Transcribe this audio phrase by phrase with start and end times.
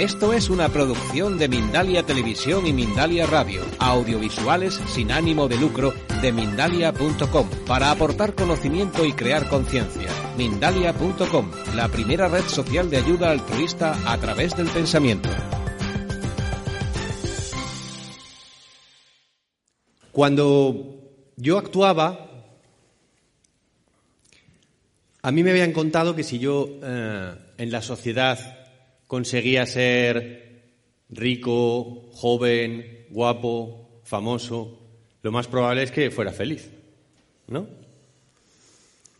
[0.00, 5.92] Esto es una producción de Mindalia Televisión y Mindalia Radio, audiovisuales sin ánimo de lucro
[6.22, 10.08] de mindalia.com, para aportar conocimiento y crear conciencia.
[10.38, 15.28] Mindalia.com, la primera red social de ayuda altruista a través del pensamiento.
[20.12, 22.26] Cuando yo actuaba,
[25.20, 28.59] a mí me habían contado que si yo eh, en la sociedad
[29.10, 30.70] conseguía ser
[31.08, 34.78] rico, joven, guapo, famoso,
[35.20, 36.70] lo más probable es que fuera feliz,
[37.48, 37.66] ¿no?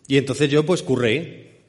[0.07, 1.63] Y entonces yo pues curré,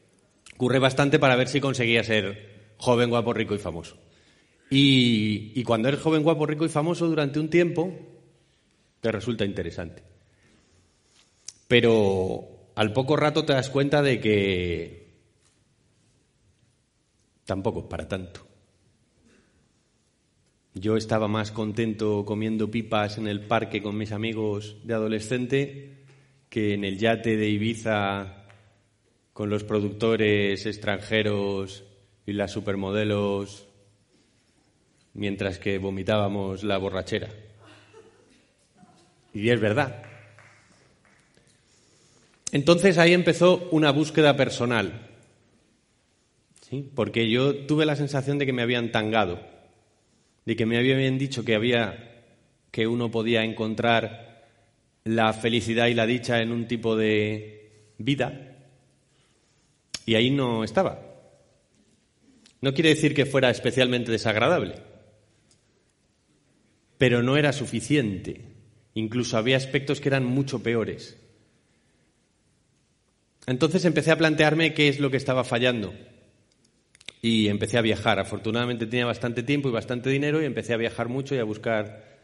[0.55, 3.97] curré bastante para ver si conseguía ser joven, guapo, rico y famoso.
[4.69, 7.91] Y, cuando eres joven, guapo, rico y famoso durante un tiempo,
[8.99, 10.03] te resulta interesante.
[11.67, 15.00] Pero al poco rato te das cuenta de que
[17.51, 18.47] tampoco para tanto.
[20.73, 26.05] Yo estaba más contento comiendo pipas en el parque con mis amigos de adolescente
[26.47, 28.45] que en el yate de Ibiza
[29.33, 31.83] con los productores extranjeros
[32.25, 33.67] y las supermodelos
[35.13, 37.27] mientras que vomitábamos la borrachera.
[39.33, 40.03] Y es verdad.
[42.53, 45.10] Entonces ahí empezó una búsqueda personal,
[46.79, 49.39] porque yo tuve la sensación de que me habían tangado,
[50.45, 52.23] de que me habían dicho que había
[52.71, 54.47] que uno podía encontrar
[55.03, 58.57] la felicidad y la dicha en un tipo de vida,
[60.05, 61.01] y ahí no estaba.
[62.61, 64.75] No quiere decir que fuera especialmente desagradable,
[66.97, 68.41] pero no era suficiente.
[68.93, 71.17] Incluso había aspectos que eran mucho peores.
[73.47, 75.93] Entonces empecé a plantearme qué es lo que estaba fallando.
[77.21, 78.19] Y empecé a viajar.
[78.19, 82.19] Afortunadamente tenía bastante tiempo y bastante dinero y empecé a viajar mucho y a buscar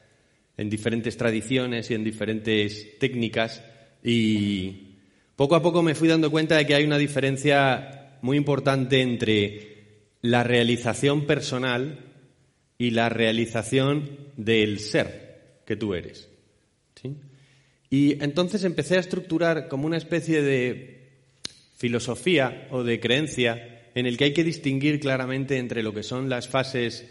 [0.57, 3.63] en diferentes tradiciones y en diferentes técnicas.
[4.03, 4.95] Y
[5.35, 9.77] poco a poco me fui dando cuenta de que hay una diferencia muy importante entre
[10.21, 11.99] la realización personal
[12.77, 16.29] y la realización del ser que tú eres.
[17.89, 20.97] Y entonces empecé a estructurar como una especie de
[21.77, 26.29] filosofía o de creencia en el que hay que distinguir claramente entre lo que son
[26.29, 27.07] las fases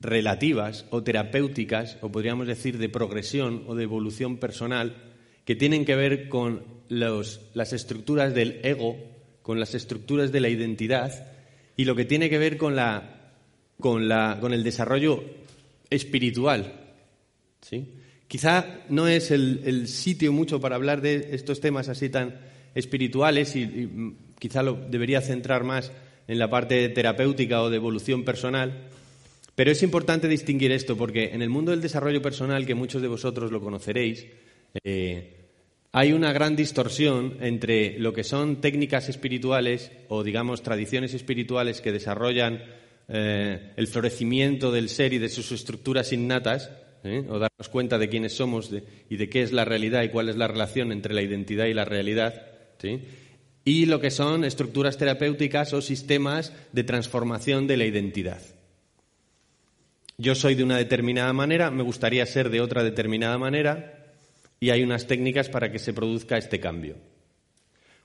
[0.00, 4.96] relativas o terapéuticas, o podríamos decir de progresión o de evolución personal,
[5.44, 8.96] que tienen que ver con las estructuras del ego,
[9.42, 11.34] con las estructuras de la identidad,
[11.76, 12.78] y lo que tiene que ver con
[14.00, 15.22] el desarrollo
[15.90, 16.94] espiritual.
[17.60, 17.92] ¿sí?
[18.26, 22.40] Quizá no es el sitio mucho para hablar de estos temas así tan
[22.74, 25.92] espirituales y, quizá lo debería centrar más
[26.26, 28.88] en la parte terapéutica o de evolución personal.
[29.54, 33.08] Pero es importante distinguir esto porque en el mundo del desarrollo personal, que muchos de
[33.08, 34.26] vosotros lo conoceréis,
[34.84, 35.34] eh,
[35.90, 41.92] hay una gran distorsión entre lo que son técnicas espirituales o, digamos, tradiciones espirituales que
[41.92, 42.62] desarrollan
[43.08, 46.70] eh, el florecimiento del ser y de sus estructuras innatas,
[47.04, 48.70] eh, o darnos cuenta de quiénes somos
[49.08, 51.74] y de qué es la realidad y cuál es la relación entre la identidad y
[51.74, 52.46] la realidad,
[53.68, 58.40] y lo que son estructuras terapéuticas o sistemas de transformación de la identidad.
[60.16, 64.14] Yo soy de una determinada manera, me gustaría ser de otra determinada manera
[64.58, 66.96] y hay unas técnicas para que se produzca este cambio.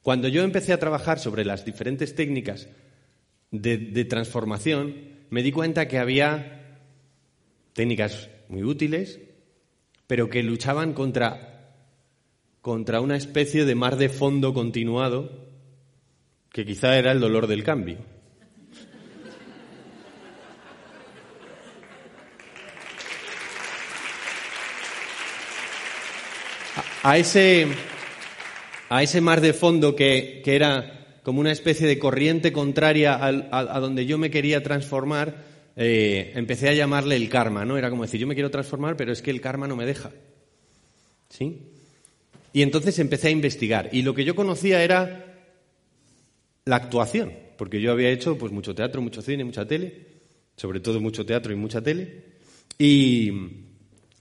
[0.02, 2.68] Cuando yo empecé a trabajar sobre las diferentes técnicas
[3.52, 4.96] de transformación,
[5.30, 6.78] me di cuenta que había
[7.72, 9.22] técnicas muy útiles,
[10.08, 11.52] pero que luchaban contra
[12.60, 15.53] contra una especie de mar de fondo continuado
[16.54, 17.98] que quizá era el dolor del cambio.
[27.02, 27.68] A ese,
[28.88, 34.06] a ese mar de fondo que, era como una especie de corriente contraria a, donde
[34.06, 35.44] yo me quería transformar,
[35.76, 37.78] eh, empecé a llamarle el karma, ¿no?
[37.78, 40.12] Era como decir, yo me quiero transformar, pero es que el karma no me deja.
[41.30, 41.64] ¿Sí?
[42.54, 43.90] Y entonces empecé a investigar.
[43.92, 45.33] Y lo que yo conocía era
[46.66, 50.08] la actuación, porque yo había hecho pues, mucho teatro, mucho cine, mucha tele,
[50.56, 52.24] sobre todo mucho teatro y mucha tele.
[52.78, 53.32] Y,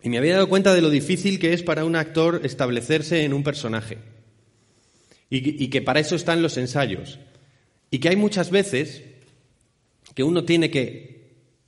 [0.05, 3.44] me había dado cuenta de lo difícil que es para un actor establecerse en un
[3.44, 3.99] personaje.
[5.31, 7.21] Y, y que para eso están los ensayos.
[7.91, 9.05] Y que hay muchas veces
[10.15, 11.12] que uno tiene que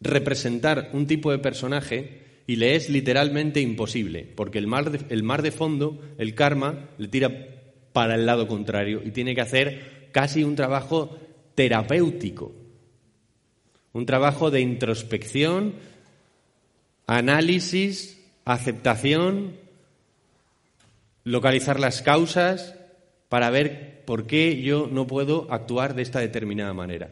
[0.00, 5.22] representar un tipo de personaje y le es literalmente imposible, porque el mar, de, el
[5.22, 7.30] mar de fondo, el karma, le tira
[7.92, 11.18] para el lado contrario y tiene que hacer casi un trabajo
[11.56, 12.54] terapéutico
[13.92, 15.74] Un trabajo de introspección,
[17.06, 19.56] análisis, aceptación,
[21.24, 22.74] localizar las causas
[23.28, 27.10] para ver por qué yo no puedo actuar de esta determinada manera.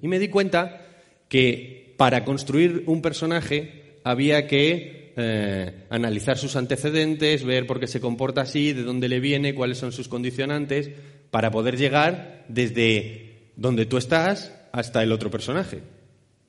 [0.00, 0.86] Y me di cuenta
[1.28, 8.00] que para construir un personaje había que eh, analizar sus antecedentes, ver por qué se
[8.00, 10.90] comporta así, de dónde le viene, cuáles son sus condicionantes,
[11.32, 15.80] para poder llegar desde donde tú estás hasta el otro personaje,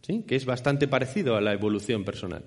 [0.01, 0.25] ¿sí?
[0.27, 2.43] que es bastante parecido a la evolución personal.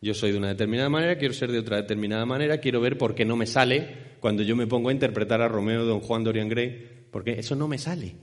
[0.00, 3.16] Yo soy de una determinada manera, quiero ser de otra determinada manera, quiero ver por
[3.16, 3.88] qué no me sale
[4.20, 7.66] cuando yo me pongo a interpretar a Romeo Don Juan Dorian Gray, porque eso no
[7.66, 8.14] me sale.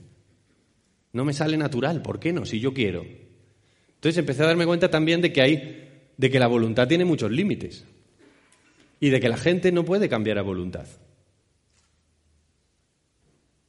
[1.12, 2.46] No me sale natural, ¿por qué no?
[2.46, 3.02] Si yo quiero.
[3.02, 7.30] Entonces empecé a darme cuenta también de que hay de que la voluntad tiene muchos
[7.30, 7.84] límites
[9.00, 10.86] y de que la gente no puede cambiar a voluntad.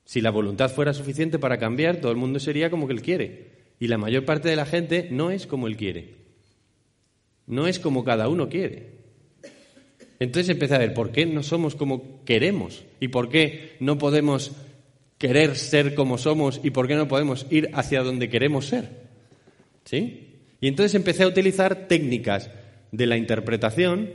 [0.06, 3.48] Si la voluntad fuera suficiente para cambiar, todo el mundo sería como que él quiere.
[3.80, 6.14] Y la mayor parte de la gente no es como él quiere.
[7.48, 8.96] No es como cada uno quiere.
[10.20, 14.52] Entonces empecé a ver por qué no somos como queremos y por qué no podemos
[15.18, 18.90] querer ser como somos y por qué no podemos ir hacia donde queremos ser.
[19.84, 20.36] ¿Sí?
[20.62, 22.50] Y entonces empecé a utilizar técnicas
[22.92, 24.10] de la interpretación,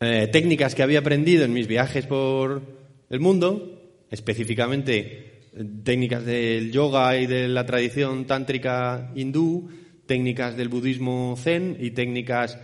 [0.00, 2.62] eh, técnicas que había aprendido en mis viajes por
[3.10, 3.77] el mundo,
[4.10, 9.68] específicamente eh, técnicas del yoga y de la tradición tántrica hindú,
[10.06, 12.58] técnicas del budismo zen y técnicas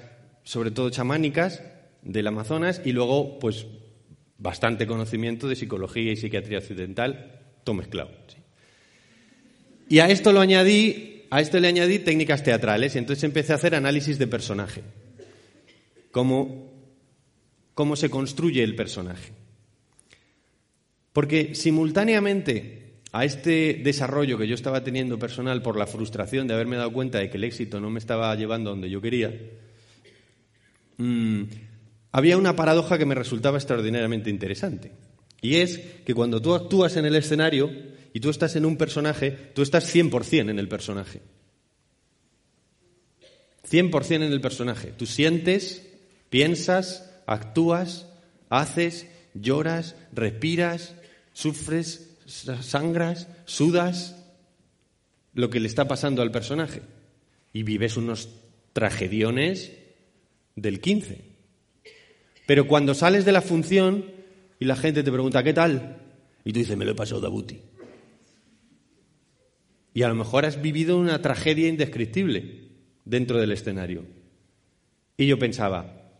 [0.44, 1.62] sobre todo chamánicas
[2.02, 3.67] del Amazonas y luego pues
[4.38, 8.11] bastante conocimiento de psicología y psiquiatría occidental, todo mezclado.
[9.88, 13.56] Y a esto lo añadí, a esto le añadí técnicas teatrales y entonces empecé a
[13.56, 14.82] hacer análisis de personaje.
[16.11, 16.73] Cómo,
[17.75, 19.32] cómo se construye el personaje.
[21.14, 26.76] Porque simultáneamente a este desarrollo que yo estaba teniendo personal por la frustración de haberme
[26.76, 29.32] dado cuenta de que el éxito no me estaba llevando a donde yo quería,
[30.96, 31.43] mm,
[32.11, 34.90] había una paradoja que me resultaba extraordinariamente interesante.
[35.40, 37.70] Y es que cuando tú actúas en el escenario
[38.12, 41.20] y tú estás en un personaje, tú estás 100% en el personaje.
[43.70, 44.88] 100% en el personaje.
[44.88, 45.87] Tú sientes,
[46.31, 48.08] piensas, actúas,
[48.49, 50.96] haces, lloras, respiras,
[51.34, 52.16] sufres,
[52.62, 54.16] sangras, sudas
[55.34, 56.81] lo que le está pasando al personaje
[57.52, 58.31] y vives unos
[58.72, 59.72] tragediones
[60.56, 61.22] del 15.
[62.46, 64.06] Pero cuando sales de la función
[64.58, 65.98] y la gente te pregunta, ¿qué tal?
[66.44, 67.60] Y tú dices, me lo he pasado de abuti.
[69.92, 72.69] Y a lo mejor has vivido una tragedia indescriptible
[73.04, 74.04] dentro del escenario.
[75.16, 76.10] Y yo pensaba,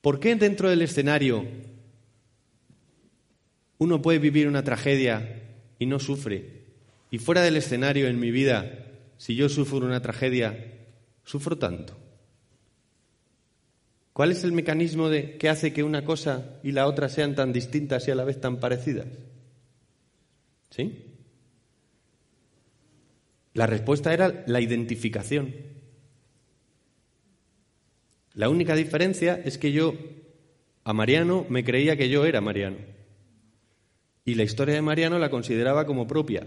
[0.00, 1.44] ¿por qué dentro del escenario
[3.84, 5.42] uno puede vivir una tragedia
[5.78, 6.64] y no sufre.
[7.10, 8.86] Y fuera del escenario en mi vida,
[9.18, 10.72] si yo sufro una tragedia,
[11.22, 11.96] sufro tanto.
[14.14, 17.52] ¿Cuál es el mecanismo de, que hace que una cosa y la otra sean tan
[17.52, 19.06] distintas y a la vez tan parecidas?
[20.70, 21.04] ¿Sí?
[23.52, 25.54] La respuesta era la identificación.
[28.32, 29.94] La única diferencia es que yo
[30.84, 32.93] a Mariano me creía que yo era Mariano.
[34.24, 36.46] Y la historia de Mariano la consideraba como propia.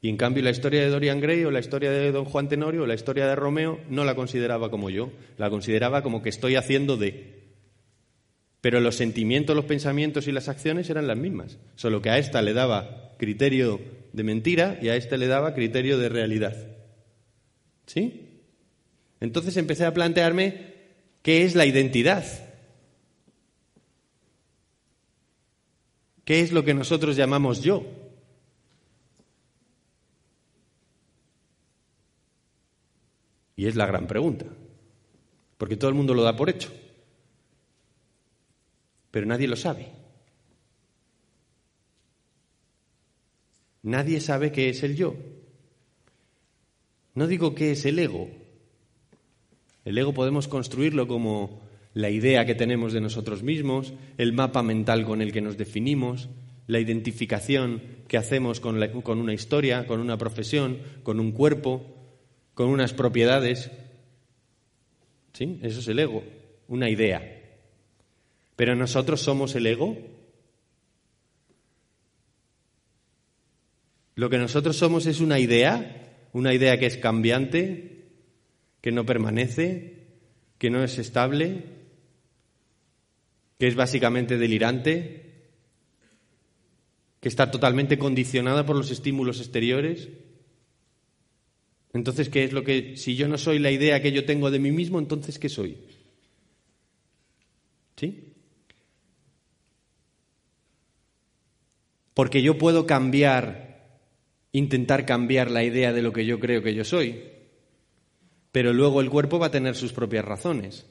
[0.00, 2.82] Y en cambio la historia de Dorian Gray o la historia de Don Juan Tenorio
[2.82, 6.54] o la historia de Romeo no la consideraba como yo, la consideraba como que estoy
[6.54, 7.38] haciendo de.
[8.60, 12.42] Pero los sentimientos, los pensamientos y las acciones eran las mismas, solo que a esta
[12.42, 13.80] le daba criterio
[14.12, 16.56] de mentira y a este le daba criterio de realidad.
[17.86, 18.42] ¿Sí?
[19.20, 20.74] Entonces empecé a plantearme
[21.22, 22.24] qué es la identidad.
[26.28, 27.86] ¿Qué es lo que nosotros llamamos yo?
[33.56, 34.44] Y es la gran pregunta,
[35.56, 36.70] porque todo el mundo lo da por hecho,
[39.10, 39.90] pero nadie lo sabe.
[43.84, 45.16] Nadie sabe qué es el yo.
[47.14, 48.28] No digo qué es el ego.
[49.86, 51.62] El ego podemos construirlo como
[51.98, 56.28] la idea que tenemos de nosotros mismos, el mapa mental con el que nos definimos,
[56.68, 61.82] la identificación que hacemos con, una historia, con una profesión, con un cuerpo,
[62.54, 63.72] con unas propiedades.
[65.32, 65.58] ¿Sí?
[65.60, 66.22] Eso es el ego,
[66.68, 67.20] una idea.
[68.54, 69.98] Pero nosotros somos el ego.
[74.14, 78.04] Lo que nosotros somos es una idea, una idea que es cambiante,
[78.80, 80.06] que no permanece,
[80.58, 81.77] que no es estable,
[83.58, 85.28] que es básicamente delirante,
[87.20, 90.08] que está totalmente condicionada por los estímulos exteriores,
[91.94, 94.58] Entonces, ¿qué es lo que, si yo no soy la idea que yo tengo de
[94.58, 95.78] mí mismo, entonces ¿qué soy?
[97.96, 98.34] ¿Sí?
[102.12, 104.00] Porque yo puedo cambiar,
[104.52, 107.22] intentar cambiar la idea de lo que yo creo que yo soy,
[108.52, 110.86] pero luego el cuerpo va a tener sus propias razones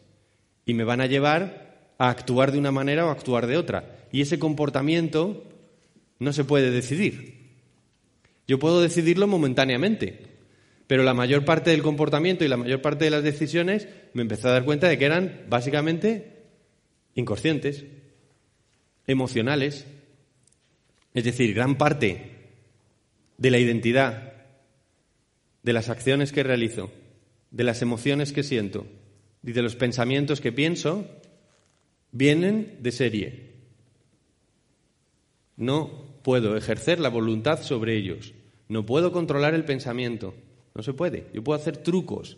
[0.65, 1.66] y me van a llevar
[1.97, 4.07] a actuar de una manera o actuar de otra.
[4.11, 5.43] Y ese comportamiento
[6.19, 7.37] no se puede decidir.
[8.47, 10.27] Yo puedo decidirlo momentáneamente,
[10.87, 14.47] pero la mayor parte del comportamiento y la mayor parte de las decisiones me empecé
[14.47, 16.37] a dar cuenta de que eran básicamente
[17.13, 17.85] inconscientes,
[19.05, 19.85] emocionales.
[21.13, 22.31] Es decir, gran parte
[23.37, 24.33] de la identidad,
[25.63, 26.91] de las acciones que realizo,
[27.51, 28.87] de las emociones que siento
[29.43, 31.05] y de los pensamientos que pienso,
[32.11, 33.47] vienen de serie.
[35.55, 35.89] No
[36.21, 38.33] puedo ejercer la voluntad sobre ellos.
[38.69, 40.33] No puedo controlar el pensamiento.
[40.75, 41.27] No se puede.
[41.33, 42.37] Yo puedo hacer trucos.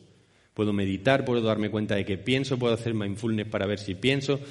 [0.54, 4.42] Puedo meditar, puedo darme cuenta de que pienso, puedo hacer mindfulness para ver si pienso,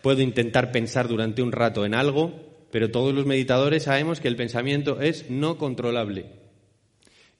[0.00, 2.32] puedo intentar pensar durante un rato en algo,
[2.70, 6.26] pero todos los meditadores sabemos que el pensamiento es no controlable.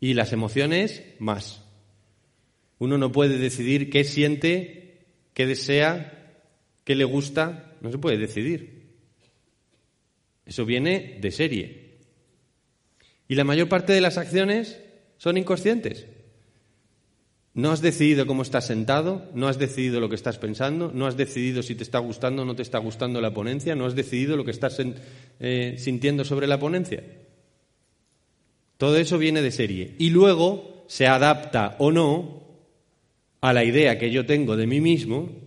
[0.01, 1.65] Y las emociones más.
[2.79, 6.24] Uno no puede decidir qué siente, qué desea,
[6.85, 8.85] qué le gusta, no se puede decidir.
[10.47, 11.99] Eso viene de serie.
[13.29, 14.79] Y la mayor parte de las acciones
[15.17, 16.07] son inconscientes.
[17.55, 21.17] No has decidido cómo estás sentado, no has decidido lo que estás pensando, no has
[21.17, 24.37] decidido si te está gustando o no te está gustando la ponencia, no has decidido
[24.37, 24.77] lo que estás
[25.39, 27.05] eh, sintiendo sobre la ponencia.
[28.77, 29.95] Todo eso viene de serie.
[29.99, 32.43] Y luego se adapta o no
[33.41, 35.44] a la idea que yo tengo de mí mismo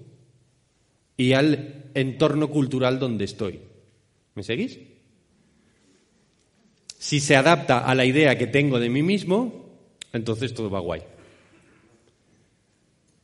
[1.18, 3.60] y al entorno cultural donde estoy.
[4.36, 4.80] ¿Me seguís?
[7.00, 9.68] Si se adapta a la idea que tengo de mí mismo,
[10.14, 11.02] entonces todo va guay.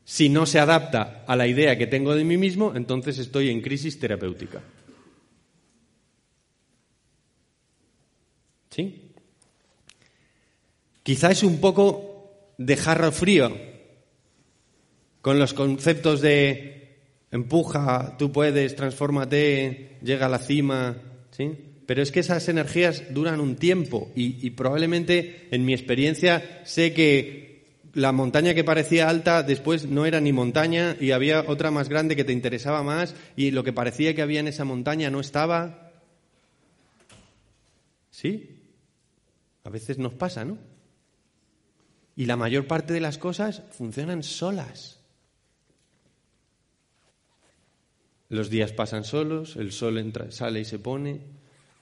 [0.05, 3.61] Si no se adapta a la idea que tengo de mí mismo, entonces estoy en
[3.61, 4.61] crisis terapéutica.
[8.69, 9.11] ¿Sí?
[11.03, 13.55] Quizá es un poco de jarro frío
[15.21, 16.82] con los conceptos de
[17.33, 20.95] empuja, tú puedes, transfórmate, llega a la cima,
[21.31, 21.51] ¿sí?
[21.87, 27.81] pero es que esas energías duran un tiempo y, probablemente en mi experiencia sé que
[27.95, 32.15] la montaña que parecía alta después no era ni montaña y había otra más grande
[32.15, 35.91] que te interesaba más y lo que parecía que había en esa montaña no estaba.
[38.11, 38.59] ¿Sí?
[39.63, 40.59] A veces nos pasa, ¿no?
[42.15, 44.92] Y la mayor parte de las cosas funcionan solas.
[48.29, 51.21] Los días pasan solos, el sol entra, sale y se pone,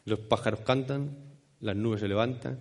[0.06, 1.18] los pájaros cantan,
[1.60, 2.60] las nubes se levantan.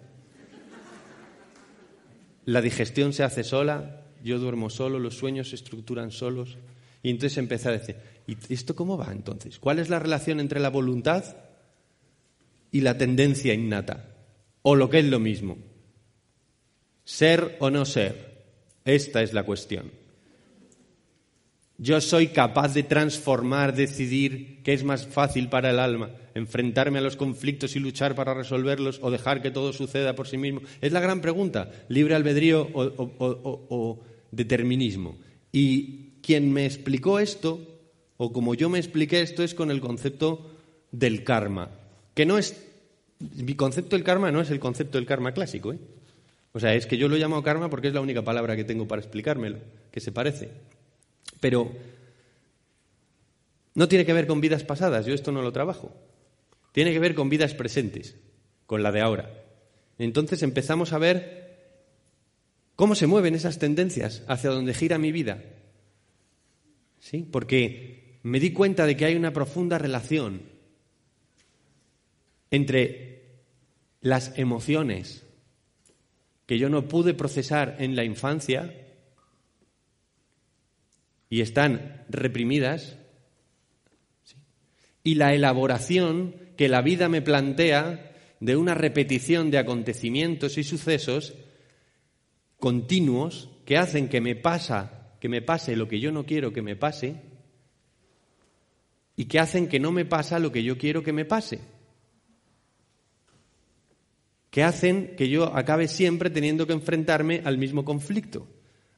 [2.45, 6.57] La digestión se hace sola, yo duermo solo, los sueños se estructuran solos.
[7.03, 7.97] Y entonces empecé a decir,
[8.27, 9.59] ¿y esto cómo va entonces?
[9.59, 11.25] ¿Cuál es la relación entre la voluntad
[12.71, 14.15] y la tendencia innata?
[14.63, 15.57] O lo que es lo mismo.
[17.05, 18.45] Ser o no ser.
[18.85, 20.00] Esta es la cuestión.
[21.83, 27.01] Yo soy capaz de transformar, decidir qué es más fácil para el alma, enfrentarme a
[27.01, 30.61] los conflictos y luchar para resolverlos o dejar que todo suceda por sí mismo.
[30.83, 33.99] Es la gran pregunta, libre albedrío o,
[34.31, 35.17] determinismo.
[35.53, 37.59] Y quien me explicó esto,
[38.19, 40.51] o como yo me expliqué esto, es con el concepto
[40.93, 41.71] del karma,
[42.13, 42.63] que no es...
[43.19, 45.79] Mi concepto del karma no es el concepto del karma clásico, ¿eh?
[46.53, 48.87] O sea, es que yo lo llamo karma porque es la única palabra que tengo
[48.87, 49.61] para explicármelo,
[49.91, 50.51] que se parece.
[51.41, 51.73] Pero
[53.75, 55.95] no tiene que ver con vidas pasadas, yo esto no lo trabajo.
[56.73, 58.17] Tiene que ver con vidas presentes,
[58.67, 59.31] con la de ahora.
[59.99, 61.41] Entonces empezamos a ver
[62.77, 65.43] cómo se mueven esas tendencias hacia donde gira mi vida.
[66.99, 67.27] ¿Sí?
[67.31, 70.43] Porque me di cuenta de que hay una profunda relación
[72.51, 73.23] entre
[74.01, 75.25] las emociones
[76.47, 78.90] que yo no pude procesar en la infancia
[81.31, 82.99] y están reprimidas,
[85.03, 91.35] y la elaboración que la vida me plantea de una repetición de acontecimientos y sucesos
[92.59, 96.61] continuos que hacen que me pasa, que me pase lo que yo no quiero que
[96.61, 97.23] me pase
[99.17, 101.61] y que hacen que no me pasa lo que yo quiero que me pase.
[104.51, 108.49] Que hacen que yo acabe siempre teniendo que enfrentarme al mismo conflicto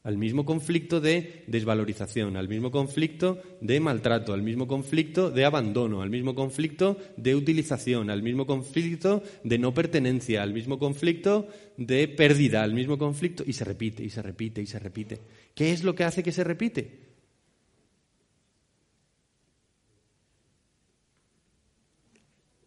[0.04, 6.02] al mismo conflicto de desvalorización, al mismo conflicto de maltrato, al mismo conflicto de abandono,
[6.02, 12.08] al mismo conflicto de utilización, al mismo conflicto de no pertenencia, al mismo conflicto de
[12.08, 15.20] pérdida, al mismo conflicto y se repite y se repite y se repite.
[15.54, 17.12] ¿Qué es lo que hace que se repite?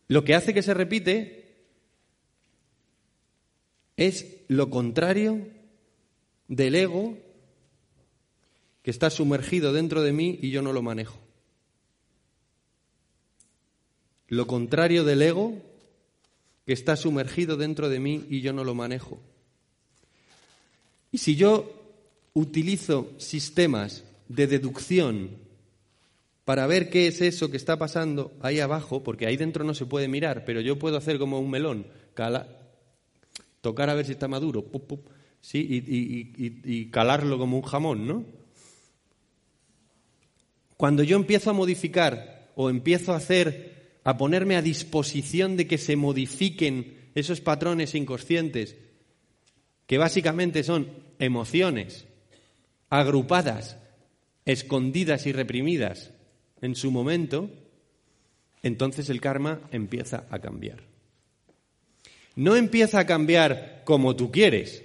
[0.08, 1.66] Lo que hace que se repite
[3.98, 5.48] es lo contrario
[6.48, 7.25] del ego
[8.86, 11.18] que está sumergido dentro de mí y yo no lo manejo.
[14.28, 15.54] Lo contrario del ego
[16.68, 19.20] que está sumergido dentro de mí y yo no lo manejo.
[21.12, 21.74] Y si yo
[22.34, 25.32] utilizo sistemas de deducción
[26.44, 29.88] para ver qué es eso que está pasando ahí abajo, porque ahí dentro no se
[29.88, 31.88] puede mirar, pero yo puedo hacer como un melón,
[33.62, 34.64] tocar a ver si está maduro,
[35.42, 35.66] ¿sí?
[35.68, 38.45] y calarlo como un jamón, ¿no?
[40.78, 45.78] Cuando yo empiezo a modificar o empiezo a hacer, a ponerme a disposición de que
[45.78, 48.76] se modifiquen esos patrones inconscientes,
[49.88, 50.90] que básicamente son
[51.20, 52.06] emociones
[52.90, 53.78] agrupadas,
[54.46, 56.12] escondidas y reprimidas
[56.62, 57.50] en su momento,
[58.64, 60.84] entonces el karma empieza a cambiar.
[62.36, 64.84] No empieza a cambiar como tú quieres,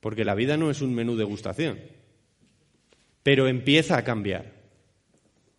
[0.00, 1.97] porque la vida no es un menú de gustación
[3.22, 4.58] pero empieza a cambiar.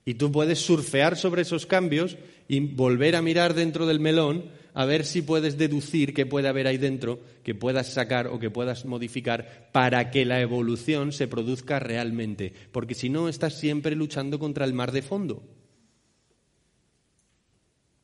[0.05, 4.85] Y tú puedes surfear sobre esos cambios y volver a mirar dentro del melón a
[4.85, 8.85] ver si puedes deducir qué puede haber ahí dentro, que puedas sacar o que puedas
[8.85, 12.53] modificar para que la evolución se produzca realmente.
[12.71, 15.43] Porque si no, estás siempre luchando contra el mar de fondo.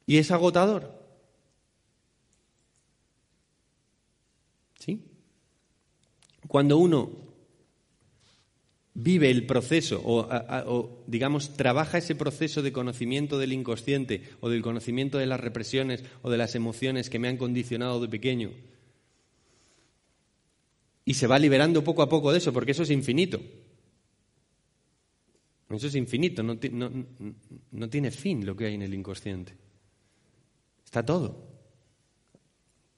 [0.06, 1.02] Y es agotador.
[4.80, 5.02] ¿Sí?
[6.48, 7.25] Cuando uno
[8.96, 15.18] vive el proceso o, digamos, trabaja ese proceso de conocimiento del inconsciente o del conocimiento
[15.18, 18.52] de las represiones o de las emociones que me han condicionado de pequeño.
[21.04, 23.40] Y se va liberando poco a poco de eso, porque eso es infinito.
[25.70, 26.58] Eso es infinito, no,
[27.72, 29.54] no tiene fin lo que hay en el inconsciente.
[30.86, 31.50] Está todo.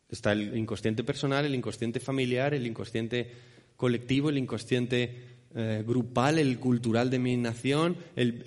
[0.10, 3.32] Está el inconsciente personal, el inconsciente familiar, el inconsciente
[3.76, 8.44] colectivo, el inconsciente eh, grupal, el cultural de mi nación, el,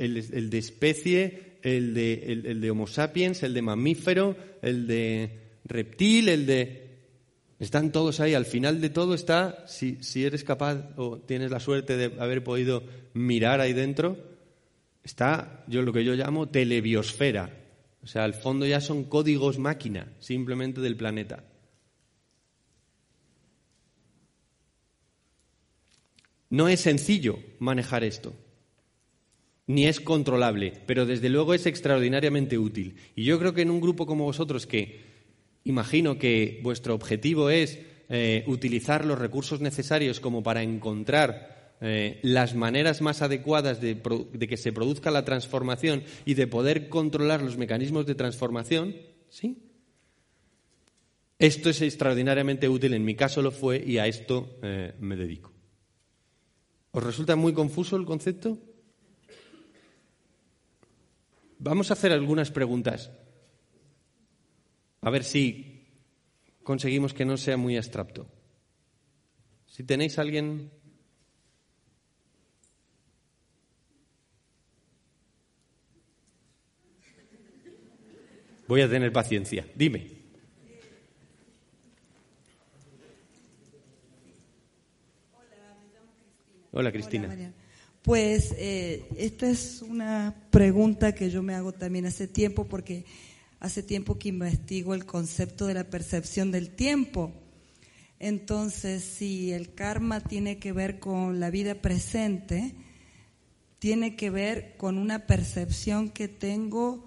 [0.49, 6.46] de especie, el de, el, de Homo sapiens, el de mamífero, el de reptil, el
[6.46, 6.87] de...
[7.59, 8.35] Están todos ahí.
[8.35, 12.44] Al final de todo está, si, si eres capaz o tienes la suerte de haber
[12.44, 14.16] podido mirar ahí dentro,
[15.03, 17.51] está yo lo que yo llamo telebiosfera.
[18.05, 21.42] O sea, al fondo ya son códigos máquina, simplemente del planeta.
[26.50, 28.34] No es sencillo manejar esto,
[29.66, 32.96] ni es controlable, pero desde luego es extraordinariamente útil.
[33.14, 35.00] Y yo creo que en un grupo como vosotros, que
[35.64, 42.54] imagino que vuestro objetivo es eh, utilizar los recursos necesarios como para encontrar eh, las
[42.54, 44.02] maneras más adecuadas de,
[44.48, 48.96] que se produzca la transformación y de poder controlar los mecanismos de transformación,
[49.28, 49.62] ¿sí?
[51.38, 55.49] Esto es extraordinariamente útil, en mi caso lo fue y a esto eh, me dedico.
[56.92, 58.59] ¿Os resulta muy confuso el concepto?
[61.59, 63.11] Vamos a hacer algunas preguntas.
[65.03, 65.87] A ver si
[66.62, 68.26] conseguimos que no sea muy abstracto.
[69.66, 70.70] Si tenéis alguien.
[78.66, 79.66] Voy a tener paciencia.
[79.74, 80.19] Dime.
[86.72, 87.28] Hola, Cristina.
[88.02, 93.04] pues eh, esta es una pregunta que yo me hago también hace tiempo porque
[93.59, 97.33] hace tiempo que investigo el concepto de la percepción del tiempo.
[98.20, 102.74] Entonces, si el karma tiene que ver con la vida presente,
[103.80, 107.04] tiene que ver con una percepción que tengo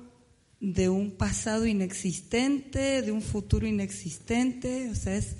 [0.59, 4.89] de un pasado inexistente, de un futuro inexistente.
[4.89, 5.37] O sea, es,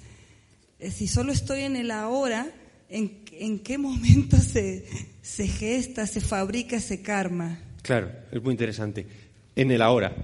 [0.94, 2.48] si solo estoy en el ahora,
[2.88, 3.23] en,
[3.60, 4.86] qué momento se,
[5.22, 7.60] se gesta, se fabrica ese karma.
[7.82, 9.06] Claro, es muy interesante.
[9.56, 10.16] En el ahora.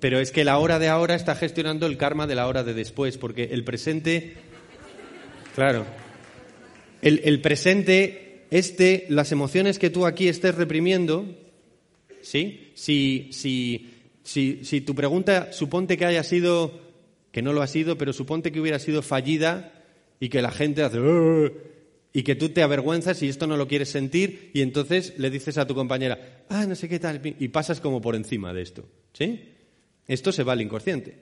[0.00, 2.74] Pero es que la hora de ahora está gestionando el karma de la hora de
[2.74, 4.34] después, porque el presente,
[5.54, 5.84] claro,
[7.02, 11.26] el, el, presente, este, las emociones que tú aquí estés reprimiendo,
[12.22, 12.72] ¿sí?
[12.74, 13.94] Si, si,
[14.24, 16.80] si, si tu pregunta suponte que haya sido,
[17.30, 19.72] que no lo ha sido, pero suponte que hubiera sido fallida,
[20.20, 20.98] y que la gente hace
[22.16, 25.58] y que tú te avergüenzas y esto no lo quieres sentir y entonces le dices
[25.58, 28.88] a tu compañera, ah, no sé qué tal, y pasas como por encima de esto.
[29.12, 29.52] ¿Sí?
[30.06, 31.14] Esto se va al inconsciente,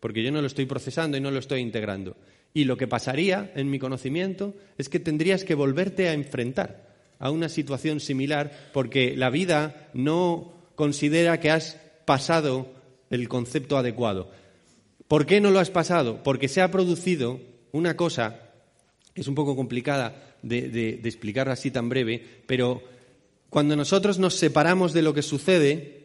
[0.00, 2.18] porque yo no lo estoy procesando y no lo estoy integrando.
[2.52, 7.30] Y lo que pasaría en mi conocimiento es que tendrías que volverte a enfrentar a
[7.30, 12.70] una situación similar porque la vida no considera que has pasado
[13.08, 14.30] el concepto adecuado.
[15.08, 16.22] ¿Por qué no lo has pasado?
[16.22, 17.40] Porque se ha producido
[17.72, 18.47] una cosa
[19.18, 22.82] es un poco complicada de, de, así tan breve, pero
[23.50, 25.98] cuando nosotros nos separamos de lo que sucede,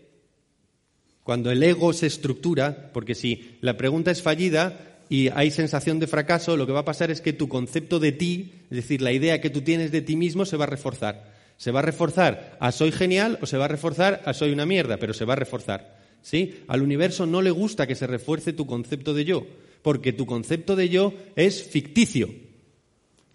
[1.23, 6.07] cuando el ego se estructura, porque si la pregunta es fallida y hay sensación de
[6.07, 9.11] fracaso, lo que va a pasar es que tu concepto de ti, es decir, la
[9.11, 11.33] idea que tú tienes de ti mismo, se va a reforzar.
[11.57, 14.65] Se va a reforzar a soy genial o se va a reforzar a soy una
[14.65, 16.01] mierda, pero se va a reforzar.
[16.21, 16.63] ¿Sí?
[16.67, 19.45] Al universo no le gusta que se refuerce tu concepto de yo,
[19.81, 22.29] porque tu concepto de yo es ficticio.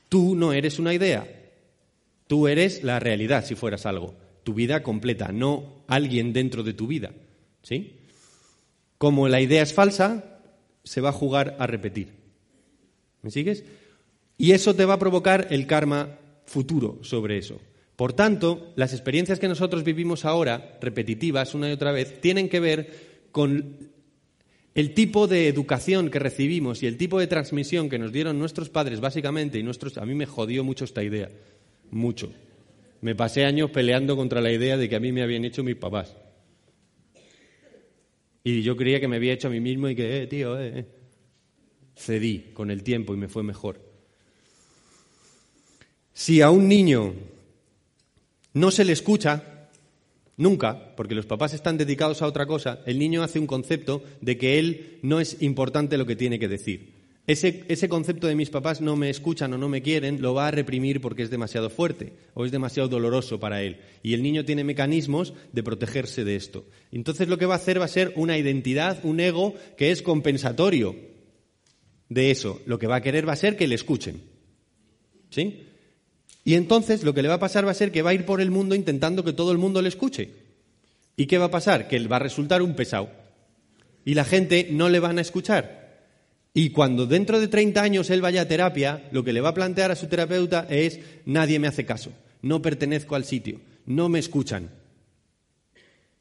[0.08, 1.26] Tú no eres una idea.
[2.26, 4.14] Tú eres la realidad si fueras algo.
[4.44, 7.12] Tu vida completa, no alguien dentro de tu vida.
[7.62, 7.96] ¿Sí?
[8.98, 10.40] Como la idea es falsa,
[10.84, 12.08] se va a jugar a repetir.
[13.22, 13.64] ¿Me sigues?
[14.36, 17.60] Y eso te va a provocar el karma futuro sobre eso.
[17.96, 22.60] Por tanto, las experiencias que nosotros vivimos ahora, repetitivas una y otra vez, tienen que
[22.60, 23.90] ver con
[24.78, 28.70] el tipo de educación que recibimos y el tipo de transmisión que nos dieron nuestros
[28.70, 29.98] padres, básicamente, y nuestros.
[29.98, 31.28] A mí me jodió mucho esta idea.
[31.90, 32.32] Mucho.
[33.00, 35.74] Me pasé años peleando contra la idea de que a mí me habían hecho mis
[35.74, 36.14] papás.
[38.44, 40.72] Y yo creía que me había hecho a mí mismo y que, eh, tío, eh,
[40.72, 40.84] eh.
[41.96, 43.80] Cedí con el tiempo y me fue mejor.
[46.12, 47.14] Si a un niño
[48.52, 49.57] no se le escucha,
[50.38, 54.38] nunca, porque los papás están dedicados a otra cosa, el niño hace un concepto de
[54.38, 56.98] que él no es importante lo que tiene que decir.
[57.28, 60.50] Ese, concepto de mis papás no me escuchan o no me quieren lo va a
[60.50, 63.80] reprimir porque es demasiado fuerte o es demasiado doloroso para él.
[64.02, 66.64] Y el niño tiene mecanismos de protegerse de esto.
[66.90, 70.00] Entonces lo que va a hacer va a ser una identidad, un ego que es
[70.00, 70.96] compensatorio
[72.08, 72.62] de eso.
[72.64, 74.22] Lo que va a querer va a ser que le escuchen.
[75.28, 75.67] ¿Sí?
[76.48, 78.24] Y entonces lo que le va a pasar va a ser que va a ir
[78.24, 80.30] por el mundo intentando que todo el mundo le escuche.
[81.14, 81.88] ¿Y qué va a pasar?
[81.88, 83.10] Que él va a resultar un pesado.
[84.06, 86.06] Y la gente no le van a escuchar.
[86.54, 89.54] Y cuando dentro de 30 años él vaya a terapia, lo que le va a
[89.54, 94.18] plantear a su terapeuta es, nadie me hace caso, no pertenezco al sitio, no me
[94.18, 94.70] escuchan.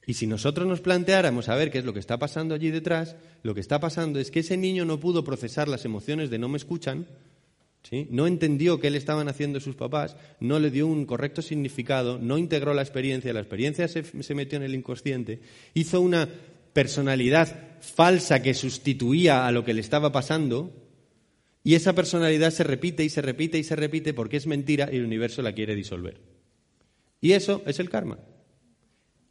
[0.06, 3.16] Y si nosotros nos planteáramos a ver qué es lo que está pasando allí detrás,
[3.44, 6.50] lo que está pasando es que ese niño no pudo procesar las emociones de no
[6.50, 7.08] me escuchan,
[8.10, 12.38] no entendió qué le estaban haciendo sus papás, no le dio un correcto significado, no
[12.38, 15.40] integró la experiencia, la experiencia se, se metió en el inconsciente,
[15.74, 16.30] hizo una
[16.74, 20.72] personalidad falsa que sustituía a lo que le estaba pasando,
[21.64, 24.98] y esa personalidad se repite y se repite y se repite porque es mentira y
[24.98, 26.22] el universo la quiere disolver.
[27.20, 28.20] Y eso es el karma.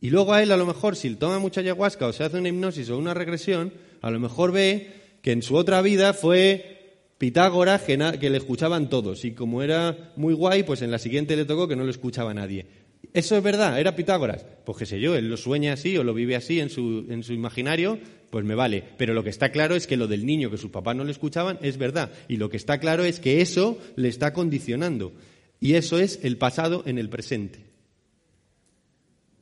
[0.00, 2.48] Y luego a él, a lo mejor, si toma mucha ayahuasca o se hace una
[2.48, 6.75] hipnosis o una regresión, a lo mejor ve que en su otra vida fue
[7.18, 9.24] Pitágoras que, que le escuchaban todos.
[9.24, 12.35] Y como era muy guay, pues en la siguiente le tocó que no lo escuchaba
[12.35, 12.66] nadie.
[13.12, 13.81] ¿Eso es verdad?
[13.81, 14.44] ¿Era Pitágoras?
[14.64, 17.22] Pues qué sé yo, él lo sueña así o lo vive así en su, en
[17.22, 17.98] su, imaginario,
[18.31, 18.85] pues me vale.
[18.98, 21.12] Pero lo que está claro es que lo del niño que sus papás no le
[21.12, 22.12] escuchaban es verdad.
[22.29, 25.12] Y lo que está claro es que eso le está condicionando.
[25.61, 27.61] Y eso es el pasado en el presente.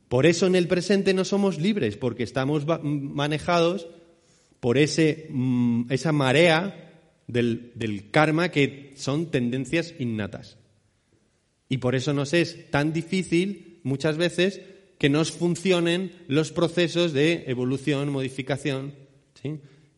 [0.07, 3.87] Por eso en el presente no somos libres, porque estamos manejados
[4.61, 6.84] por ese, mm, esa marea
[7.27, 10.57] del, karma que son tendencias innatas.
[11.69, 14.61] Y por eso nos es tan difícil muchas veces
[14.97, 18.93] que nos funcionen los procesos de evolución, modificación.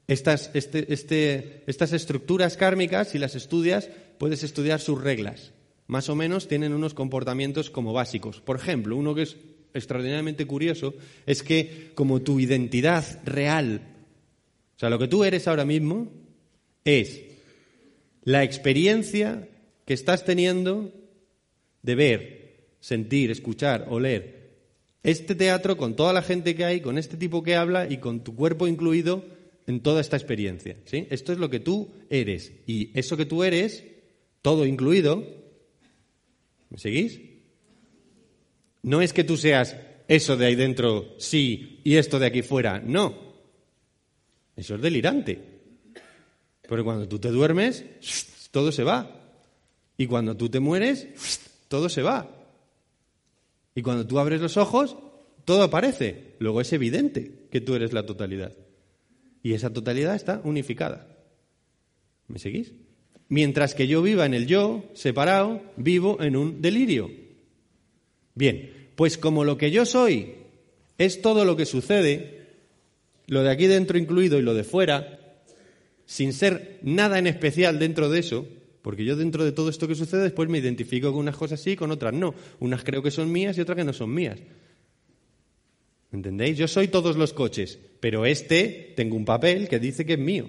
[0.07, 5.51] Estas, este, este, estas estructuras kármicas, si las estudias, puedes estudiar sus reglas.
[5.87, 8.41] Más o menos tienen unos comportamientos como básicos.
[8.41, 9.37] Por ejemplo, uno que es
[9.73, 13.81] extraordinariamente curioso es que como tu identidad real,
[14.75, 16.09] o sea, lo que tú eres ahora mismo,
[16.87, 17.23] es
[18.23, 19.47] la experiencia
[19.85, 20.93] que estás teniendo
[21.81, 24.37] de ver, sentir, escuchar, oler
[25.07, 28.25] este teatro con toda la gente que hay, con este tipo que habla y con
[28.25, 29.23] tu cuerpo incluido
[29.65, 30.75] en toda esta experiencia.
[30.83, 31.07] ¿sí?
[31.09, 32.51] Esto es lo que tú eres.
[32.65, 33.85] Y eso que tú eres,
[34.41, 35.23] todo incluido,
[36.69, 37.21] ¿me seguís?
[38.83, 39.77] No es que tú seas
[40.09, 42.81] eso de ahí dentro sí y esto de aquí fuera.
[42.81, 43.33] No.
[44.57, 45.39] Eso es delirante.
[46.67, 47.85] Pero cuando tú te duermes,
[48.51, 49.21] todo se va.
[49.97, 51.07] Y cuando tú te mueres,
[51.67, 52.29] todo se va.
[53.73, 54.97] Y cuando tú abres los ojos,
[55.45, 56.35] todo aparece.
[56.39, 58.53] Luego es evidente que tú eres la totalidad.
[59.43, 61.07] Y esa totalidad está unificada.
[62.27, 62.73] ¿Me seguís?
[63.29, 67.11] Mientras que yo viva en el yo, separado, vivo en un delirio.
[68.35, 70.35] Bien, pues como lo que yo soy
[70.97, 72.47] es todo lo que sucede,
[73.27, 75.16] lo de aquí dentro incluido y lo de fuera,
[76.07, 78.47] sin ser nada en especial dentro de eso,
[78.81, 81.71] porque yo dentro de todo esto que sucede después me identifico con unas cosas sí
[81.71, 82.33] y con otras no.
[82.59, 84.39] Unas creo que son mías y otras que no son mías.
[86.13, 86.57] ¿Entendéis?
[86.57, 90.47] Yo soy todos los coches, pero este tengo un papel que dice que es mío.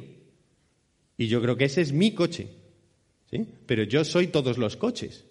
[1.16, 2.47] Y yo creo que ese es mi coche.
[3.29, 3.44] ¿Sí?
[3.66, 5.25] Pero yo soy todos los coches.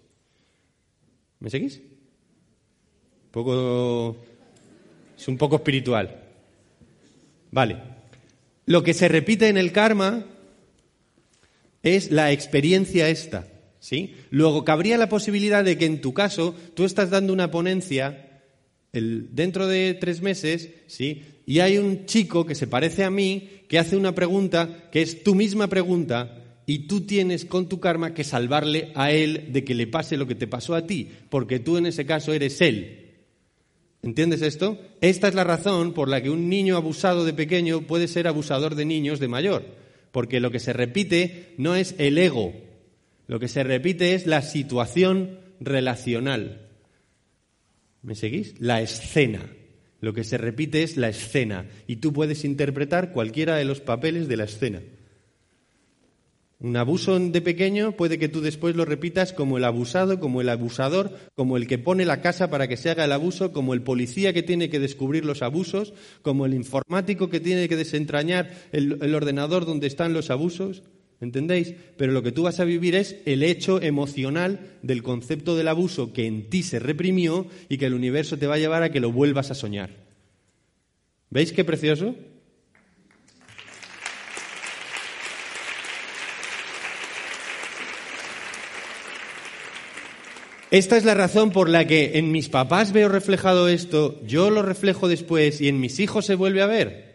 [1.39, 1.77] ¿Me seguís?
[1.77, 4.17] Un poco.
[5.17, 6.23] Es un poco espiritual.
[7.51, 7.96] Vale.
[8.67, 10.25] Lo que se repite en el karma
[11.81, 13.47] es la experiencia esta.
[13.79, 14.13] ¿sí?
[14.29, 18.43] Luego, cabría la posibilidad de que en tu caso tú estás dando una ponencia
[18.91, 21.23] dentro de tres meses, ¿sí?
[21.45, 25.23] y hay un chico que se parece a mí que hace una pregunta que es
[25.23, 29.75] tu misma pregunta y tú tienes con tu karma que salvarle a él de que
[29.75, 33.06] le pase lo que te pasó a ti, porque tú en ese caso eres él.
[34.03, 34.79] ¿Entiendes esto?
[35.01, 38.75] Esta es la razón por la que un niño abusado de pequeño puede ser abusador
[38.75, 39.65] de niños de mayor,
[40.11, 42.53] porque lo que se repite no es el ego,
[43.27, 46.69] lo que se repite es la situación relacional.
[48.01, 48.55] ¿Me seguís?
[48.59, 49.41] La escena.
[49.99, 54.27] Lo que se repite es la escena y tú puedes interpretar cualquiera de los papeles
[54.27, 54.81] de la escena.
[56.59, 60.49] Un abuso de pequeño puede que tú después lo repitas como el abusado, como el
[60.49, 63.83] abusador, como el que pone la casa para que se haga el abuso, como el
[63.83, 65.93] policía que tiene que descubrir los abusos,
[66.23, 70.81] como el informático que tiene que desentrañar el, ordenador donde están los abusos.
[71.21, 71.75] ¿Entendéis?
[71.95, 76.11] Pero lo que tú vas a vivir es el hecho emocional del concepto del abuso
[76.11, 78.99] que en ti se reprimió y que el universo te va a llevar a que
[78.99, 79.91] lo vuelvas a soñar.
[81.29, 82.15] ¿Veis qué precioso?
[90.69, 94.63] Esta es la razón por la que en mis papás veo reflejado esto, yo lo
[94.63, 97.07] reflejo después y en mis hijos se vuelve a ver.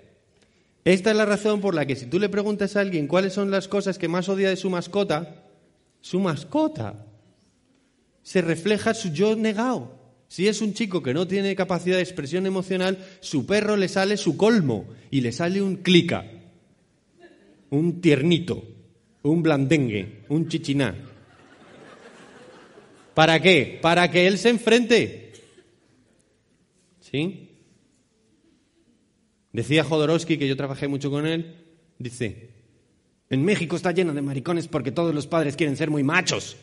[0.87, 3.51] Esta es la razón por la que si tú le preguntas a alguien cuáles son
[3.51, 5.45] las cosas que más odia de su mascota,
[6.01, 7.05] su mascota
[8.23, 10.01] se refleja su yo negado.
[10.29, 14.17] Si es un chico que no tiene capacidad de expresión emocional, su perro le sale
[14.17, 16.25] su colmo y le sale un clica,
[17.69, 18.65] un tiernito,
[19.25, 21.12] un blandengue, un chichiná.
[23.15, 23.79] ¿Para qué?
[23.81, 25.33] Para que él se enfrente.
[27.01, 27.51] ¿Sí?
[29.53, 31.57] Decía Jodorowsky, que yo trabajé mucho con él,
[31.99, 32.51] dice,
[33.29, 36.57] en México está lleno de maricones porque todos los padres quieren ser muy machos.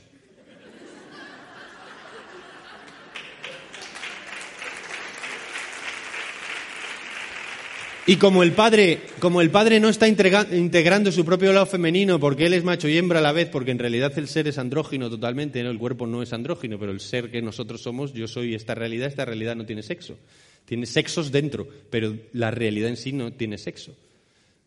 [8.10, 12.48] Y como el padre, como el padre no está integrando su propio lado femenino porque
[12.48, 15.12] él es macho y hembra a la vez, porque en realidad el ser es andrógino
[15.12, 18.74] totalmente, el cuerpo no es andrógino, pero el ser que nosotros somos, yo soy esta
[18.74, 20.18] realidad, esta realidad no tiene sexo.
[20.66, 23.96] Tiene sexos dentro, pero la realidad en sí no tiene sexo.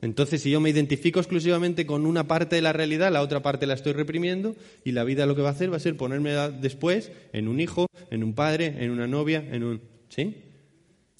[0.01, 3.67] Entonces, si yo me identifico exclusivamente con una parte de la realidad, la otra parte
[3.67, 6.31] la estoy reprimiendo y la vida lo que va a hacer va a ser ponerme
[6.61, 9.81] después en un hijo, en un padre, en una novia, en un...
[10.11, 10.37] ¿Sí?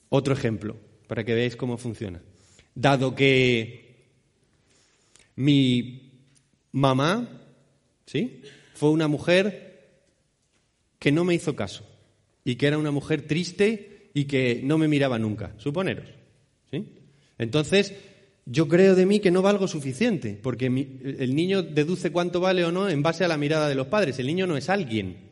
[0.09, 0.77] Otro ejemplo
[1.13, 2.23] para que veáis cómo funciona.
[2.75, 4.09] Dado que
[5.37, 6.25] mi
[6.73, 7.29] mamá,
[8.07, 8.41] ¿sí?
[8.73, 9.91] Fue una mujer
[10.99, 11.87] que no me hizo caso
[12.47, 16.09] y que era una mujer triste y que no me miraba nunca, suponeros,
[16.71, 16.95] ¿sí?
[17.37, 17.93] Entonces,
[18.47, 22.73] yo creo de mí que no valgo suficiente, porque el niño deduce cuánto vale o
[22.73, 24.19] no en base a la mirada de los padres.
[24.19, 25.32] El niño no es alguien.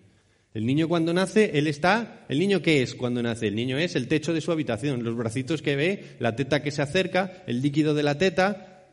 [0.53, 2.27] El niño cuando nace, él está...
[2.29, 3.49] ¿El niño qué es cuando nace?
[3.49, 6.73] El niño es el techo de su habitación, los bracitos que ve, la teta que
[6.73, 8.89] se acerca, el líquido de la teta,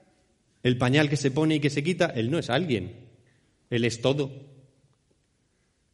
[0.62, 2.08] el pañal que se pone y que se quita.
[2.08, 2.94] Él no es alguien,
[3.72, 4.32] él es todo.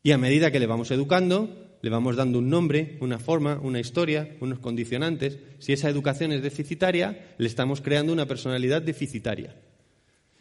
[0.03, 3.79] Y a medida que le vamos educando, le vamos dando un nombre, una forma, una
[3.79, 5.39] historia, unos condicionantes.
[5.59, 9.55] Si esa educación es deficitaria, le estamos creando una personalidad deficitaria.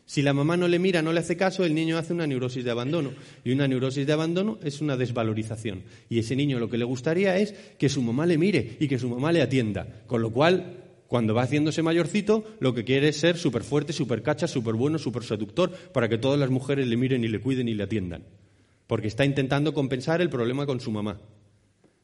[0.04, 2.64] Si la mamá no le mira, no le hace caso, el niño hace una neurosis
[2.64, 3.12] de abandono.
[3.44, 5.82] Y una neurosis de abandono es una desvalorización.
[6.08, 8.98] Y ese niño lo que le gustaría es que su mamá le mire y que
[8.98, 9.86] su mamá le atienda.
[10.06, 14.22] Con lo cual, cuando va haciéndose mayorcito, lo que quiere es ser súper fuerte, súper
[14.22, 17.68] cacha, súper bueno, súper seductor, para que todas las mujeres le miren y le cuiden
[17.68, 18.24] y le atiendan.
[18.86, 21.20] Porque está intentando compensar el problema con su mamá.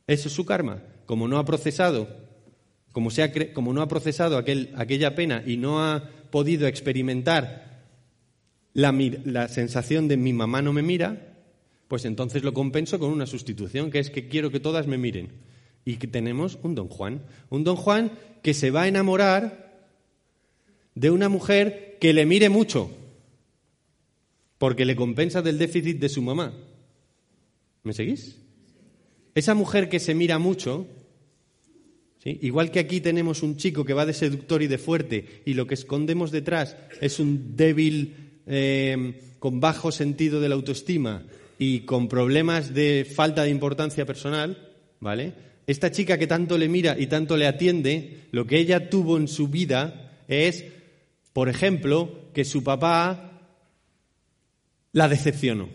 [0.06, 0.82] Eso es su karma.
[1.04, 2.08] Como no ha procesado,
[2.92, 3.10] como,
[3.52, 7.67] como no ha procesado aquella pena y no ha podido experimentar
[8.78, 11.34] la, sensación de mi mamá no me mira,
[11.88, 15.30] pues entonces lo compenso con una sustitución, que es que quiero que todas me miren.
[15.84, 17.22] Y que tenemos un don Juan.
[17.50, 18.12] Un don Juan
[18.42, 19.88] que se va a enamorar
[20.94, 22.90] de una mujer que le mire mucho.
[24.58, 26.52] porque le compensa del déficit de su mamá.
[27.84, 28.42] ¿Me seguís?
[29.36, 30.88] Esa mujer que se mira mucho,
[32.24, 35.68] igual que aquí tenemos un chico que va de seductor y de fuerte y lo
[35.68, 41.24] que escondemos detrás es un débil eh, con bajo sentido de la autoestima
[41.58, 45.34] y con problemas de falta de importancia personal, ¿vale?
[45.66, 49.28] Esta chica que tanto le mira y tanto le atiende, lo que ella tuvo en
[49.28, 50.64] su vida es,
[51.32, 53.42] por ejemplo, que su papá
[54.92, 55.68] la decepcionó.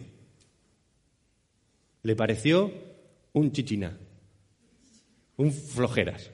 [2.01, 2.73] Le pareció
[3.33, 3.97] un chichina,
[5.37, 6.31] un flojeras.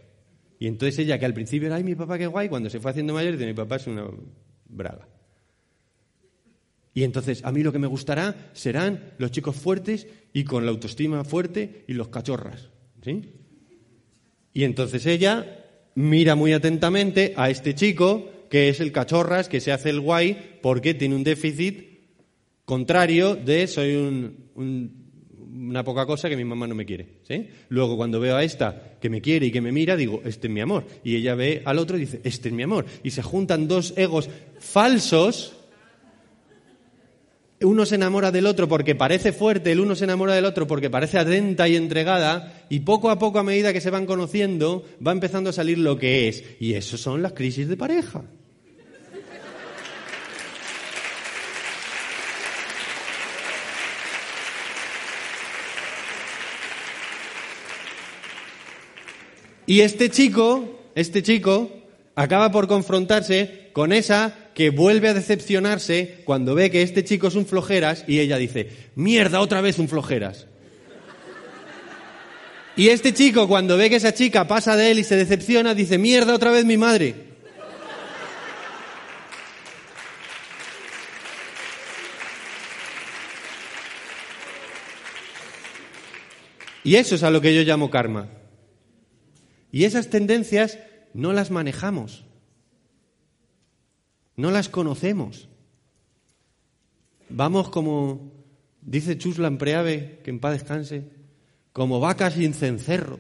[0.58, 2.92] Y entonces ella, que al principio era, ay, mi papá qué guay, cuando se fue
[2.92, 4.06] haciendo mayor, dice, mi papá es una
[4.68, 5.08] braga.
[6.94, 10.72] Y entonces a mí lo que me gustará serán los chicos fuertes y con la
[10.72, 12.70] autoestima fuerte y los cachorras.
[13.04, 13.22] ¿sí?
[14.54, 19.72] Y entonces ella mira muy atentamente a este chico que es el cachorras, que se
[19.72, 21.90] hace el guay porque tiene un déficit
[22.66, 23.96] contrario de soy
[24.56, 27.20] una poca cosa que mi mamá no me quiere.
[27.28, 27.48] ¿sí?
[27.70, 30.54] Luego, cuando veo a esta que me quiere y que me mira, digo, este es
[30.54, 30.86] mi amor.
[31.04, 32.86] Y ella ve al otro y dice, este es mi amor.
[33.04, 35.56] Y se juntan dos egos falsos.
[37.62, 40.90] Uno se enamora del otro porque parece fuerte, el uno se enamora del otro porque
[40.90, 45.12] parece atenta y entregada, y poco a poco, a medida que se van conociendo, va
[45.12, 46.44] empezando a salir lo que es.
[46.62, 48.24] Y eso son las crisis de pareja.
[59.66, 61.70] Y este chico, este chico,
[62.16, 67.36] acaba por confrontarse con esa que vuelve a decepcionarse cuando ve que este chico es
[67.36, 70.48] un flojeras y ella dice, mierda, otra vez un flojeras.
[72.76, 75.98] Y este chico, cuando ve que esa chica pasa de él y se decepciona, dice,
[75.98, 77.16] mierda, otra vez mi madre.
[86.84, 88.28] Y eso es a lo que yo llamo karma.
[89.72, 90.80] Y esas tendencias
[91.14, 92.26] no las manejamos,
[94.40, 95.50] no las conocemos.
[97.28, 98.32] Vamos como,
[98.82, 101.10] dice Chuslan Preave, que en paz descanse,
[101.74, 103.20] como vacas sin cencerro,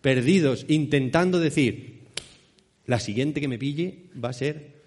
[0.00, 2.06] perdidos, intentando decir,
[2.86, 4.84] la siguiente que me pille va a ser,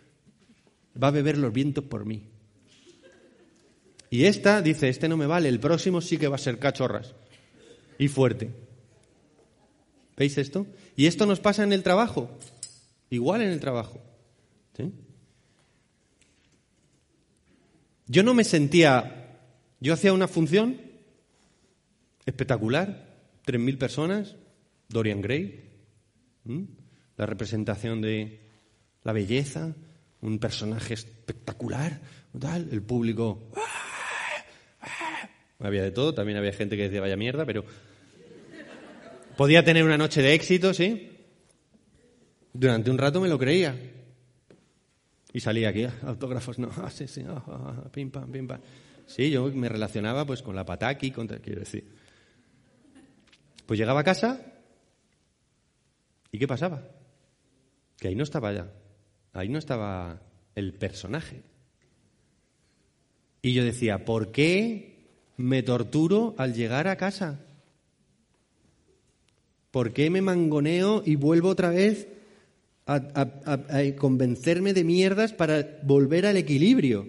[1.02, 2.23] va a beber los vientos por mí.
[4.10, 7.13] Y esta dice, este no me vale, el próximo sí que va a ser cachorras
[7.97, 8.52] y fuerte.
[10.15, 10.65] ¿Veis esto?
[10.95, 12.32] Y esto nos pasa en el trabajo,
[13.10, 14.02] igual en el trabajo.
[18.08, 19.39] Yo no me sentía,
[19.80, 20.82] yo hacía una función
[22.26, 24.36] espectacular, 3.000 personas,
[24.88, 25.63] Dorian Gray,
[27.18, 28.39] la representación de
[29.04, 29.76] la belleza,
[30.22, 32.02] un personaje espectacular,
[32.72, 33.52] el público...
[33.56, 34.82] ¡ah!
[34.82, 35.30] ¡ah!
[35.60, 37.65] Había de todo, también había gente que decía vaya mierda, pero
[39.39, 41.12] Podía tener una noche de éxito, sí.
[42.52, 43.74] Durante un rato me lo creía.
[45.34, 48.60] Y salía aquí, autógrafos, no, sí, sí, ah, ah, pim, pam, pim, pam.
[49.06, 51.84] Sí, yo me relacionaba pues con la pataki, con, quiero decir.
[53.65, 54.39] Pues llegaba a casa
[56.32, 56.88] y ¿qué pasaba?
[57.98, 58.72] Que ahí no estaba ya,
[59.34, 60.22] ahí no estaba
[60.56, 61.42] el personaje.
[63.42, 67.39] Y yo decía, ¿por qué me torturo al llegar a casa?
[69.72, 72.08] ¿Por qué me mangoneo y vuelvo otra vez
[72.89, 77.08] a, convencerme de mierdas para volver al equilibrio?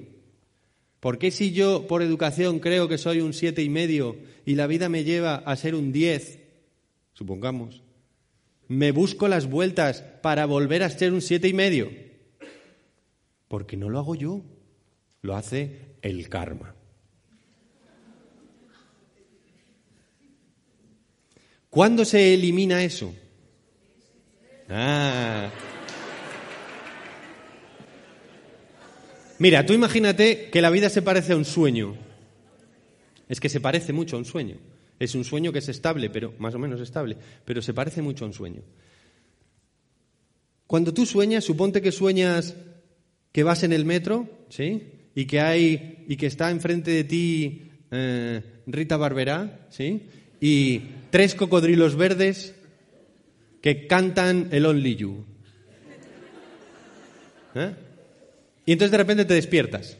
[1.01, 4.66] ¿Por qué si yo por educación creo que soy un siete y medio y la
[4.66, 6.40] vida me lleva a ser un diez,
[7.14, 7.83] supongamos,
[8.69, 11.90] me busco las vueltas para volver a ser un siete y medio?
[13.49, 14.43] Porque no lo hago yo,
[15.23, 16.75] lo hace el karma.
[21.71, 23.14] ¿Cuándo se elimina eso?
[24.71, 25.51] Ah.
[29.39, 31.97] Mira, tú imagínate que la vida se parece a un sueño.
[33.29, 34.57] Es que se parece mucho a un sueño.
[34.99, 38.25] Es un sueño que es estable, pero más o menos estable, pero se parece mucho
[38.25, 38.62] a un sueño.
[40.66, 42.55] Cuando tú sueñas, suponte que sueñas
[43.33, 44.93] que vas en el metro, ¿sí?
[45.14, 50.07] Y que hay y que está enfrente de ti eh, Rita Barberá, ¿sí?
[50.41, 52.55] Y tres cocodrilos verdes
[53.61, 55.25] que cantan el Only You.
[57.55, 57.75] ¿Eh?
[58.67, 59.99] Y entonces de repente te despiertas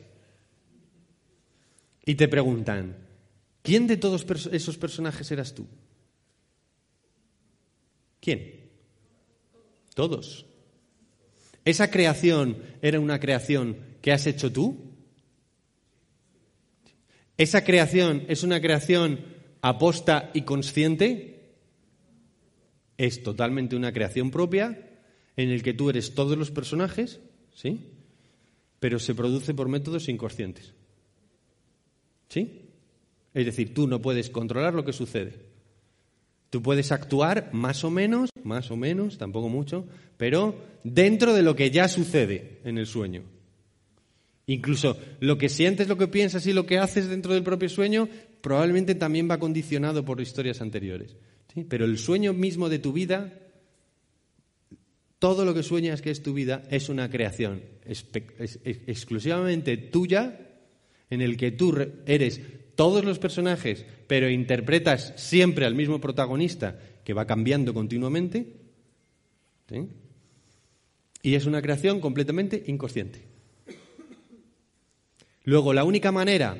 [2.05, 2.97] y te preguntan,
[3.63, 5.67] ¿quién de todos esos personajes eras tú?
[8.21, 8.71] ¿Quién?
[9.95, 10.47] Todos.
[11.65, 14.95] ¿Esa creación era una creación que has hecho tú?
[17.37, 19.25] ¿Esa creación es una creación
[19.63, 21.40] aposta y consciente?
[23.01, 24.79] Es totalmente una creación propia
[25.35, 27.19] en el que tú eres todos los personajes,
[27.55, 27.95] ¿sí?
[28.79, 30.75] Pero se produce por métodos inconscientes.
[32.29, 32.69] ¿Sí?
[33.33, 35.33] Es decir, tú no puedes controlar lo que sucede.
[36.51, 39.87] Tú puedes actuar más o menos, más o menos, tampoco mucho,
[40.19, 43.23] pero dentro de lo que ya sucede en el sueño.
[44.45, 48.11] Incluso lo que sientes, lo que piensas y lo que haces dentro del propio sueño
[48.43, 51.17] probablemente también va condicionado por historias anteriores.
[51.69, 53.33] Pero el sueño mismo de tu vida,
[55.19, 60.49] todo lo que sueñas que es tu vida, es una creación exclusivamente tuya
[61.11, 61.77] en el que tú
[62.07, 62.41] eres
[62.77, 68.57] todos los personajes, pero interpretas siempre al mismo protagonista que va cambiando continuamente.
[71.23, 73.23] Y es una creación completamente inconsciente.
[75.45, 76.57] Luego, la única manera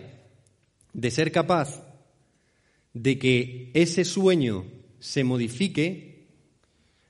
[0.93, 1.87] de ser capaz
[2.93, 4.65] de que ese sueño
[5.01, 6.29] se modifique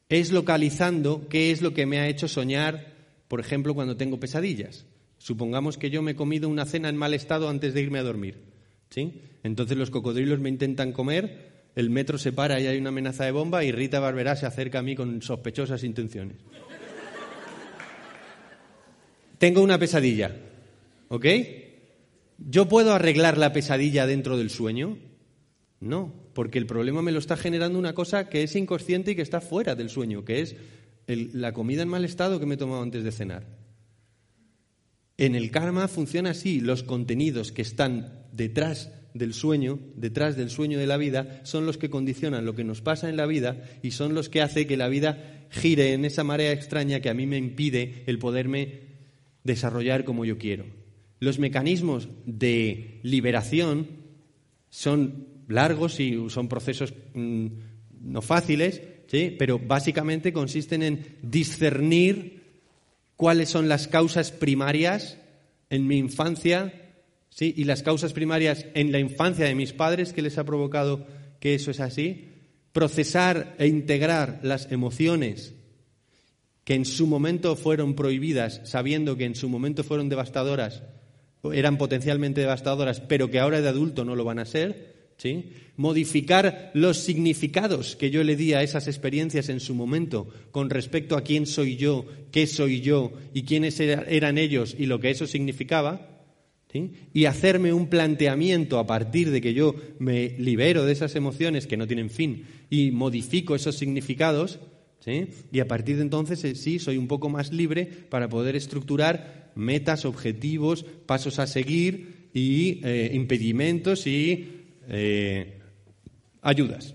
[0.08, 2.94] es localizando qué es lo que me ha hecho soñar,
[3.28, 4.86] por ejemplo, cuando tengo pesadillas.
[5.18, 8.02] Supongamos que yo me he comido una cena en mal estado antes de irme a
[8.02, 8.38] dormir.
[8.90, 9.20] ¿sí?
[9.42, 13.30] Entonces los cocodrilos me intentan comer, el metro se para y hay una amenaza de
[13.30, 16.38] bomba y Rita Barberá se acerca a mí con sospechosas intenciones.
[19.38, 20.36] Tengo una pesadilla,
[21.08, 21.26] ¿ok?
[22.38, 24.98] ¿Yo puedo arreglar la pesadilla dentro del sueño?
[25.80, 29.20] No, porque el problema me lo está generando una cosa que es inconsciente y que
[29.20, 30.56] está fuera del sueño, que es
[31.06, 33.58] la comida en mal estado que me he tomado antes de cenar.
[35.18, 40.78] En el karma funciona así, los contenidos que están detrás del sueño, detrás del sueño
[40.78, 43.90] de la vida, son los que condicionan lo que nos pasa en la vida y
[43.90, 47.26] son los que hacen que la vida gire en esa marea extraña que a mí
[47.26, 48.80] me impide el poderme
[49.44, 50.64] desarrollar como yo quiero.
[51.18, 53.88] Los mecanismos de liberación
[54.70, 57.46] son largos y son procesos mm,
[58.00, 58.80] no fáciles,
[59.38, 62.42] pero básicamente consisten en discernir
[63.16, 65.18] cuáles son las causas primarias
[65.68, 66.72] en mi infancia
[67.30, 67.52] ¿sí?
[67.56, 71.06] y las causas primarias en la infancia de mis padres que les ha provocado
[71.40, 72.28] que eso es así,
[72.72, 75.54] procesar e integrar las emociones
[76.64, 80.84] que en su momento fueron prohibidas, sabiendo que en su momento fueron devastadoras,
[81.52, 85.50] eran potencialmente devastadoras, pero que ahora de adulto no lo van a ser, ¿sí?
[85.76, 91.16] modificar los significados que yo le di a esas experiencias en su momento con respecto
[91.16, 95.26] a quién soy yo, qué soy yo y quiénes eran ellos y lo que eso
[95.26, 96.06] significaba,
[97.12, 101.76] y hacerme un planteamiento a partir de que yo me libero de esas emociones que
[101.76, 104.60] no tienen fin y modifico esos significados,
[105.50, 109.50] y a partir de entonces eh, sí soy un poco más libre para poder estructurar
[109.56, 114.59] metas, objetivos, pasos a seguir y eh, impedimentos y
[114.90, 115.60] eh,
[116.42, 116.94] ayudas.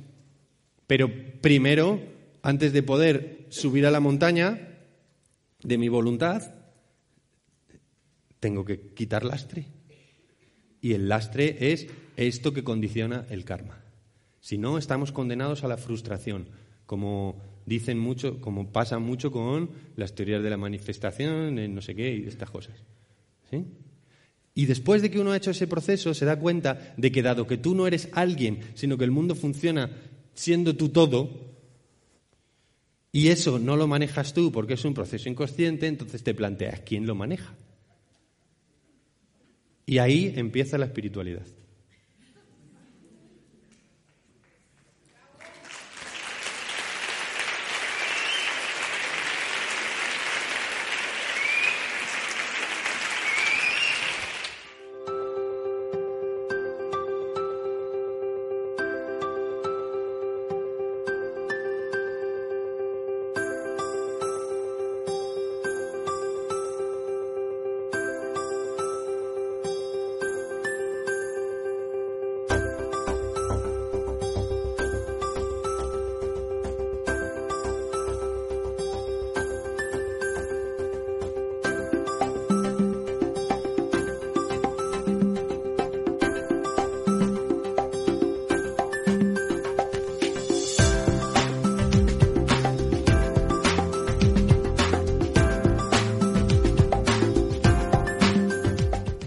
[0.86, 1.10] Pero
[1.42, 2.00] primero,
[2.42, 4.78] antes de poder subir a la montaña
[5.64, 6.54] de mi voluntad,
[8.40, 9.66] tengo que quitar lastre.
[10.82, 13.82] Y el lastre es esto que condiciona el karma.
[14.40, 16.50] Si no, estamos condenados a la frustración,
[16.86, 22.16] como dicen mucho, como pasa mucho con las teorías de la manifestación, no sé qué
[22.16, 22.76] y estas cosas.
[24.56, 27.46] Y después de que uno ha hecho ese proceso, se da cuenta de que dado
[27.46, 29.92] que tú no eres alguien, sino que el mundo funciona
[30.34, 31.54] siendo tú todo,
[33.12, 37.06] y eso no lo manejas tú porque es un proceso inconsciente, entonces te planteas quién
[37.06, 37.54] lo maneja.
[39.86, 41.46] Y ahí empieza la espiritualidad.